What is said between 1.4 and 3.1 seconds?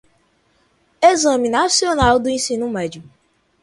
Nacional do Ensino Médio